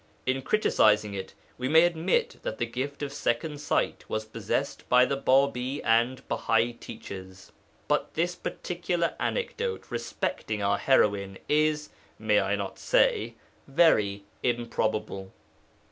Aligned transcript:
In 0.25 0.41
criticizing 0.41 1.13
it, 1.13 1.35
we 1.59 1.67
may 1.69 1.83
admit 1.83 2.37
that 2.41 2.57
the 2.57 2.65
gift 2.65 3.03
of 3.03 3.13
second 3.13 3.59
sight 3.61 4.03
was 4.09 4.25
possessed 4.25 4.89
by 4.89 5.05
the 5.05 5.15
Bābī 5.15 5.79
and 5.83 6.27
Bahai 6.27 6.75
leaders. 6.87 7.51
But 7.87 8.15
this 8.15 8.33
particular 8.33 9.13
anecdote 9.19 9.85
respecting 9.91 10.63
our 10.63 10.79
heroine 10.79 11.37
is 11.47 11.89
(may 12.17 12.39
I 12.41 12.55
not 12.55 12.79
say?) 12.79 13.35
very 13.67 14.23
improbable. 14.41 15.31